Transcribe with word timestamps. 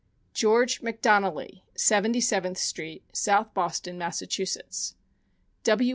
George 0.33 0.81
McDonnelly, 0.81 1.61
Seventy 1.75 2.19
seventh 2.21 2.57
street, 2.57 3.03
South 3.13 3.53
Boston, 3.53 3.99
Mass.; 3.99 4.23
W. 5.63 5.89